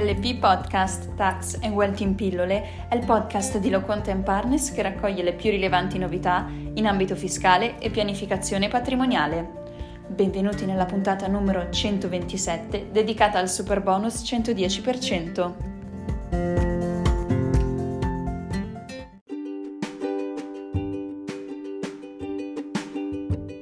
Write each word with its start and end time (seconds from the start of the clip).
LP 0.00 0.38
Podcast 0.38 1.14
Tax 1.14 1.58
and 1.60 1.74
Wealth 1.74 2.00
in 2.00 2.14
Pillole 2.14 2.86
è 2.88 2.94
il 2.94 3.04
podcast 3.04 3.58
di 3.58 3.68
Loconte 3.68 4.14
Partners 4.16 4.72
che 4.72 4.80
raccoglie 4.80 5.22
le 5.22 5.34
più 5.34 5.50
rilevanti 5.50 5.98
novità 5.98 6.48
in 6.48 6.86
ambito 6.86 7.14
fiscale 7.14 7.78
e 7.78 7.90
pianificazione 7.90 8.68
patrimoniale. 8.68 9.58
Benvenuti 10.06 10.64
nella 10.64 10.86
puntata 10.86 11.26
numero 11.26 11.68
127 11.68 12.88
dedicata 12.90 13.38
al 13.38 13.50
super 13.50 13.82
bonus 13.82 14.22
110%. 14.22 15.52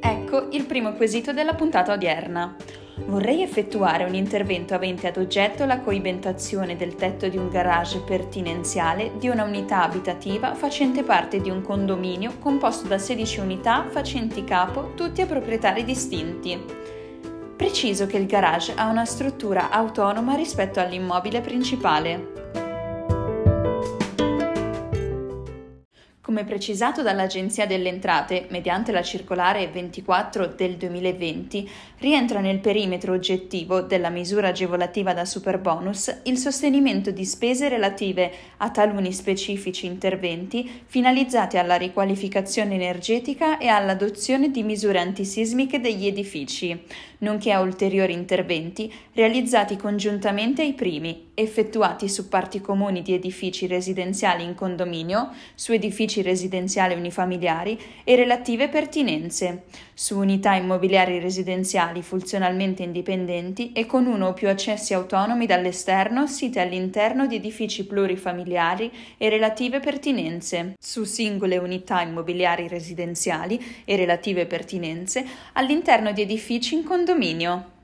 Ecco 0.00 0.48
il 0.52 0.66
primo 0.66 0.92
quesito 0.92 1.32
della 1.32 1.54
puntata 1.54 1.94
odierna. 1.94 2.54
Vorrei 3.06 3.42
effettuare 3.42 4.04
un 4.04 4.14
intervento 4.14 4.74
avente 4.74 5.06
ad 5.06 5.16
oggetto 5.16 5.64
la 5.64 5.80
coibentazione 5.80 6.76
del 6.76 6.94
tetto 6.94 7.28
di 7.28 7.36
un 7.36 7.48
garage 7.48 8.00
pertinenziale 8.00 9.12
di 9.18 9.28
una 9.28 9.44
unità 9.44 9.82
abitativa 9.82 10.54
facente 10.54 11.02
parte 11.02 11.40
di 11.40 11.50
un 11.50 11.62
condominio 11.62 12.34
composto 12.38 12.86
da 12.86 12.98
16 12.98 13.40
unità 13.40 13.86
facenti 13.88 14.44
capo 14.44 14.92
tutti 14.94 15.20
a 15.20 15.26
proprietari 15.26 15.84
distinti. 15.84 16.62
Preciso 17.56 18.06
che 18.06 18.18
il 18.18 18.26
garage 18.26 18.74
ha 18.76 18.88
una 18.88 19.04
struttura 19.04 19.70
autonoma 19.70 20.34
rispetto 20.34 20.78
all'immobile 20.78 21.40
principale. 21.40 22.67
Come 26.38 26.50
precisato 26.50 27.02
dall'Agenzia 27.02 27.66
delle 27.66 27.88
Entrate, 27.88 28.46
mediante 28.50 28.92
la 28.92 29.02
circolare 29.02 29.66
24 29.66 30.46
del 30.46 30.76
2020, 30.76 31.68
rientra 31.98 32.38
nel 32.38 32.60
perimetro 32.60 33.12
oggettivo 33.12 33.80
della 33.80 34.08
misura 34.08 34.50
agevolativa 34.50 35.12
da 35.14 35.24
superbonus 35.24 36.20
il 36.26 36.36
sostenimento 36.36 37.10
di 37.10 37.24
spese 37.24 37.68
relative 37.68 38.30
a 38.58 38.70
taluni 38.70 39.12
specifici 39.12 39.86
interventi 39.86 40.84
finalizzati 40.86 41.58
alla 41.58 41.74
riqualificazione 41.74 42.74
energetica 42.74 43.58
e 43.58 43.66
all'adozione 43.66 44.52
di 44.52 44.62
misure 44.62 45.00
antisismiche 45.00 45.80
degli 45.80 46.06
edifici, 46.06 46.84
nonché 47.18 47.52
a 47.52 47.60
ulteriori 47.60 48.12
interventi 48.12 48.92
realizzati 49.14 49.76
congiuntamente 49.76 50.62
ai 50.62 50.74
primi, 50.74 51.30
effettuati 51.34 52.08
su 52.08 52.28
parti 52.28 52.60
comuni 52.60 53.02
di 53.02 53.14
edifici 53.14 53.66
residenziali 53.66 54.44
in 54.44 54.54
condominio, 54.54 55.30
su 55.54 55.72
edifici 55.72 56.22
residenziali 56.22 56.94
unifamiliari 56.94 57.78
e 58.04 58.16
relative 58.16 58.68
pertinenze, 58.68 59.64
su 59.94 60.18
unità 60.18 60.54
immobiliari 60.54 61.18
residenziali 61.18 62.02
funzionalmente 62.02 62.82
indipendenti 62.82 63.72
e 63.72 63.86
con 63.86 64.06
uno 64.06 64.28
o 64.28 64.34
più 64.34 64.48
accessi 64.48 64.94
autonomi 64.94 65.46
dall'esterno 65.46 66.26
siti 66.26 66.58
all'interno 66.58 67.26
di 67.26 67.36
edifici 67.36 67.84
plurifamiliari 67.84 68.90
e 69.16 69.28
relative 69.28 69.80
pertinenze, 69.80 70.74
su 70.78 71.04
singole 71.04 71.56
unità 71.56 72.02
immobiliari 72.02 72.68
residenziali 72.68 73.82
e 73.84 73.96
relative 73.96 74.46
pertinenze 74.46 75.24
all'interno 75.54 76.12
di 76.12 76.22
edifici 76.22 76.74
in 76.74 76.84
condominio 76.84 77.06
condominio. 77.08 77.76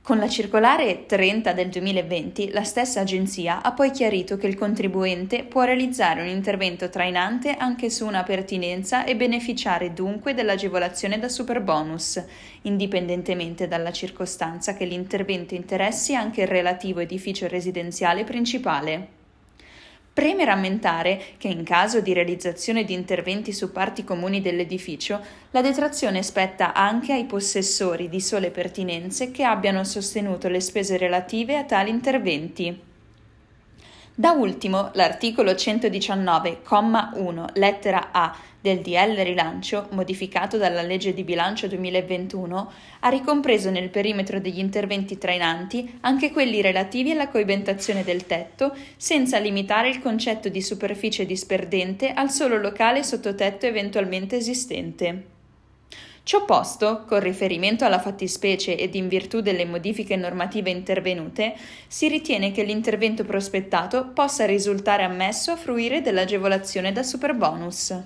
Con 0.00 0.18
la 0.18 0.28
circolare 0.28 1.06
30 1.06 1.52
del 1.52 1.68
2020, 1.68 2.52
la 2.52 2.62
stessa 2.62 3.00
agenzia 3.00 3.60
ha 3.60 3.72
poi 3.72 3.90
chiarito 3.90 4.36
che 4.36 4.46
il 4.46 4.54
contribuente 4.54 5.42
può 5.42 5.64
realizzare 5.64 6.20
un 6.20 6.28
intervento 6.28 6.88
trainante 6.88 7.56
anche 7.56 7.90
su 7.90 8.06
una 8.06 8.22
pertinenza 8.22 9.04
e 9.04 9.16
beneficiare 9.16 9.92
dunque 9.92 10.32
dell'agevolazione 10.32 11.18
da 11.18 11.28
superbonus, 11.28 12.22
indipendentemente 12.62 13.66
dalla 13.66 13.90
circostanza 13.90 14.74
che 14.74 14.84
l'intervento 14.84 15.56
interessi 15.56 16.14
anche 16.14 16.42
il 16.42 16.48
relativo 16.48 17.00
edificio 17.00 17.48
residenziale 17.48 18.22
principale. 18.22 19.15
Preme 20.16 20.46
rammentare 20.46 21.22
che 21.36 21.48
in 21.48 21.62
caso 21.62 22.00
di 22.00 22.14
realizzazione 22.14 22.84
di 22.84 22.94
interventi 22.94 23.52
su 23.52 23.70
parti 23.70 24.02
comuni 24.02 24.40
dell'edificio, 24.40 25.20
la 25.50 25.60
detrazione 25.60 26.22
spetta 26.22 26.72
anche 26.72 27.12
ai 27.12 27.26
possessori 27.26 28.08
di 28.08 28.22
sole 28.22 28.50
pertinenze 28.50 29.30
che 29.30 29.44
abbiano 29.44 29.84
sostenuto 29.84 30.48
le 30.48 30.60
spese 30.60 30.96
relative 30.96 31.58
a 31.58 31.64
tali 31.64 31.90
interventi. 31.90 32.80
Da 34.18 34.30
ultimo, 34.30 34.92
l'articolo 34.94 35.50
119,1 35.50 37.48
lettera 37.52 38.08
A 38.12 38.34
del 38.58 38.78
DL 38.80 39.14
Rilancio, 39.14 39.88
modificato 39.90 40.56
dalla 40.56 40.80
legge 40.80 41.12
di 41.12 41.22
bilancio 41.22 41.68
2021, 41.68 42.72
ha 43.00 43.08
ricompreso 43.10 43.68
nel 43.68 43.90
perimetro 43.90 44.40
degli 44.40 44.58
interventi 44.58 45.18
trainanti 45.18 45.98
anche 46.00 46.32
quelli 46.32 46.62
relativi 46.62 47.10
alla 47.10 47.28
coibentazione 47.28 48.04
del 48.04 48.24
tetto, 48.24 48.74
senza 48.96 49.36
limitare 49.36 49.90
il 49.90 50.00
concetto 50.00 50.48
di 50.48 50.62
superficie 50.62 51.26
disperdente 51.26 52.14
al 52.14 52.30
solo 52.30 52.56
locale 52.56 53.02
sottotetto 53.02 53.66
eventualmente 53.66 54.36
esistente. 54.36 55.35
Ciò 56.26 56.44
posto, 56.44 57.04
con 57.06 57.20
riferimento 57.20 57.84
alla 57.84 58.00
fattispecie 58.00 58.76
ed 58.76 58.96
in 58.96 59.06
virtù 59.06 59.42
delle 59.42 59.64
modifiche 59.64 60.16
normative 60.16 60.70
intervenute, 60.70 61.54
si 61.86 62.08
ritiene 62.08 62.50
che 62.50 62.64
l'intervento 62.64 63.22
prospettato 63.22 64.08
possa 64.08 64.44
risultare 64.44 65.04
ammesso 65.04 65.52
a 65.52 65.56
fruire 65.56 66.00
dell'agevolazione 66.00 66.90
da 66.90 67.04
superbonus. 67.04 67.96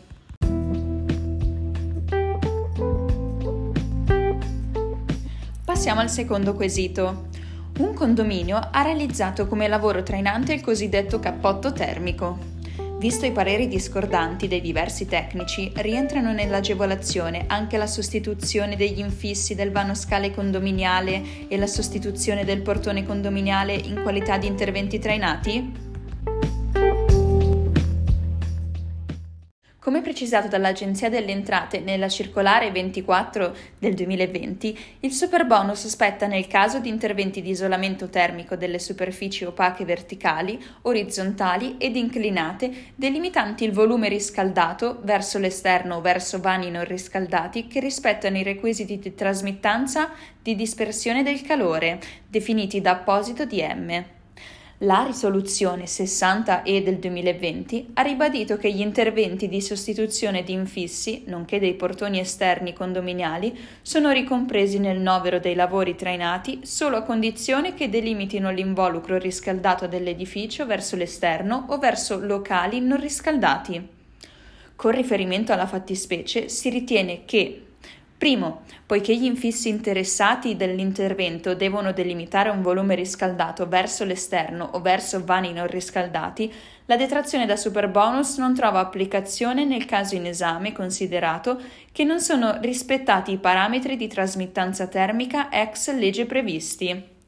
Passiamo 5.65 6.01
al 6.01 6.11
secondo 6.11 6.53
quesito. 6.53 7.29
Un 7.79 7.95
condominio 7.95 8.61
ha 8.71 8.83
realizzato 8.83 9.47
come 9.47 9.67
lavoro 9.67 10.03
trainante 10.03 10.53
il 10.53 10.61
cosiddetto 10.61 11.21
cappotto 11.21 11.73
termico. 11.73 12.60
Visto 13.01 13.25
i 13.25 13.33
pareri 13.33 13.67
discordanti 13.67 14.47
dei 14.47 14.61
diversi 14.61 15.07
tecnici, 15.07 15.73
rientrano 15.77 16.35
nell'agevolazione 16.35 17.45
anche 17.47 17.79
la 17.79 17.87
sostituzione 17.87 18.77
degli 18.77 18.99
infissi 18.99 19.55
del 19.55 19.73
vano 19.73 19.95
scale 19.95 20.35
condominiale 20.35 21.49
e 21.49 21.57
la 21.57 21.67
sostituzione 21.67 22.45
del 22.45 22.61
portone 22.61 23.07
condominiale 23.07 23.73
in 23.73 24.03
qualità 24.03 24.37
di 24.37 24.49
interventi 24.49 24.99
trainati? 24.99 25.90
Come 29.91 30.03
precisato 30.03 30.47
dall'Agenzia 30.47 31.11
delle 31.11 31.33
Entrate 31.33 31.81
nella 31.81 32.09
circolare 32.09 32.71
24 32.71 33.57
del 33.77 33.95
2020, 33.95 34.79
il 35.01 35.13
superbonus 35.13 35.89
spetta 35.89 36.29
nel 36.29 36.47
caso 36.47 36.79
di 36.79 36.89
interventi 36.89 37.43
di 37.43 37.51
isolamento 37.51 38.09
termico 38.09 38.55
delle 38.55 38.79
superfici 38.79 39.45
opache 39.45 39.85
verticali, 39.85 40.65
orizzontali 40.83 41.75
ed 41.77 41.97
inclinate, 41.97 42.93
delimitanti 42.95 43.65
il 43.65 43.73
volume 43.73 44.09
riscaldato 44.09 45.01
verso 45.03 45.41
l'esterno 45.41 45.97
o 45.97 46.01
verso 46.01 46.39
vani 46.39 46.71
non 46.71 46.85
riscaldati 46.85 47.67
che 47.67 47.81
rispettano 47.81 48.39
i 48.39 48.45
requisiti 48.45 48.97
di 48.97 49.17
trasmittanza 49.17 50.11
di 50.41 50.55
dispersione 50.55 51.25
del 51.25 51.43
calore, 51.43 51.99
definiti 52.29 52.81
da 52.81 52.93
apposito 52.93 53.45
DM. 53.45 54.19
La 54.85 55.05
risoluzione 55.05 55.85
60E 55.85 56.83
del 56.83 56.97
2020 56.97 57.91
ha 57.93 58.01
ribadito 58.01 58.57
che 58.57 58.73
gli 58.73 58.81
interventi 58.81 59.47
di 59.47 59.61
sostituzione 59.61 60.43
di 60.43 60.55
infissi, 60.55 61.25
nonché 61.27 61.59
dei 61.59 61.75
portoni 61.75 62.19
esterni 62.19 62.73
condominiali, 62.73 63.55
sono 63.83 64.11
ricompresi 64.11 64.79
nel 64.79 64.99
novero 64.99 65.39
dei 65.39 65.55
lavori 65.55 65.97
trainati 65.97 66.61
solo 66.63 66.97
a 66.97 67.03
condizione 67.03 67.75
che 67.75 67.91
delimitino 67.91 68.51
l'involucro 68.51 69.19
riscaldato 69.19 69.87
dell'edificio 69.87 70.65
verso 70.65 70.97
l'esterno 70.97 71.67
o 71.69 71.77
verso 71.77 72.19
locali 72.19 72.81
non 72.81 72.99
riscaldati. 72.99 73.87
Con 74.77 74.93
riferimento 74.93 75.53
alla 75.53 75.67
fattispecie 75.67 76.49
si 76.49 76.71
ritiene 76.71 77.27
che 77.27 77.65
Primo, 78.21 78.65
poiché 78.85 79.17
gli 79.17 79.25
infissi 79.25 79.71
interessati 79.71 80.55
dell'intervento 80.55 81.55
devono 81.55 81.91
delimitare 81.93 82.51
un 82.51 82.61
volume 82.61 82.95
riscaldato 82.95 83.67
verso 83.67 84.05
l'esterno 84.05 84.69
o 84.73 84.83
verso 84.83 85.25
vani 85.25 85.55
non 85.55 85.67
riscaldati, 85.67 86.53
la 86.85 86.99
detrazione 86.99 87.47
da 87.47 87.57
superbonus 87.57 88.37
non 88.37 88.55
trova 88.55 88.81
applicazione 88.81 89.65
nel 89.65 89.87
caso 89.87 90.17
in 90.17 90.27
esame 90.27 90.73
considerato 90.73 91.63
che 91.93 92.05
non 92.05 92.21
sono 92.21 92.59
rispettati 92.61 93.33
i 93.33 93.39
parametri 93.39 93.97
di 93.97 94.07
trasmittanza 94.07 94.87
termica 94.87 95.51
ex 95.51 95.91
legge 95.95 96.27
previsti. 96.27 97.20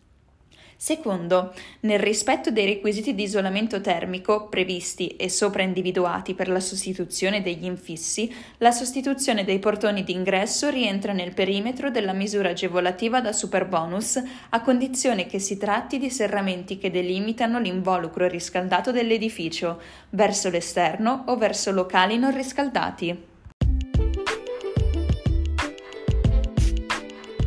Secondo, 0.82 1.54
nel 1.82 2.00
rispetto 2.00 2.50
dei 2.50 2.66
requisiti 2.66 3.14
di 3.14 3.22
isolamento 3.22 3.80
termico 3.80 4.48
previsti 4.48 5.14
e 5.14 5.28
sopra 5.28 5.62
individuati 5.62 6.34
per 6.34 6.48
la 6.48 6.58
sostituzione 6.58 7.40
degli 7.40 7.66
infissi, 7.66 8.34
la 8.58 8.72
sostituzione 8.72 9.44
dei 9.44 9.60
portoni 9.60 10.02
d'ingresso 10.02 10.70
rientra 10.70 11.12
nel 11.12 11.34
perimetro 11.34 11.92
della 11.92 12.12
misura 12.12 12.48
agevolativa 12.48 13.20
da 13.20 13.32
superbonus 13.32 14.20
a 14.48 14.60
condizione 14.60 15.26
che 15.26 15.38
si 15.38 15.56
tratti 15.56 16.00
di 16.00 16.10
serramenti 16.10 16.78
che 16.78 16.90
delimitano 16.90 17.60
l'involucro 17.60 18.26
riscaldato 18.26 18.90
dell'edificio 18.90 19.80
verso 20.10 20.50
l'esterno 20.50 21.22
o 21.28 21.36
verso 21.36 21.70
locali 21.70 22.18
non 22.18 22.34
riscaldati. 22.34 23.30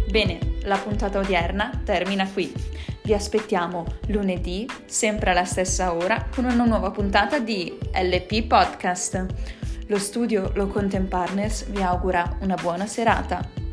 Bene, 0.10 0.40
la 0.64 0.78
puntata 0.78 1.20
odierna 1.20 1.82
termina 1.84 2.26
qui. 2.32 2.75
Vi 3.06 3.14
aspettiamo 3.14 3.86
lunedì, 4.08 4.68
sempre 4.88 5.30
alla 5.30 5.46
stessa 5.46 5.94
ora, 5.94 6.28
con 6.34 6.46
una 6.46 6.66
nuova 6.66 6.90
puntata 6.90 7.38
di 7.38 7.78
LP 7.94 8.48
Podcast. 8.48 9.26
Lo 9.90 10.00
studio 10.00 10.52
Low 10.56 10.68
Content 10.70 11.08
Partners 11.08 11.70
vi 11.70 11.84
augura 11.84 12.38
una 12.42 12.56
buona 12.56 12.88
serata. 12.88 13.65